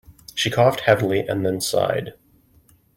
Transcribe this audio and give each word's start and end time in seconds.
She 0.33 0.49
coughed 0.49 0.79
heavily 0.79 1.19
and 1.27 1.45
then 1.45 1.61
sighed. 1.61 2.13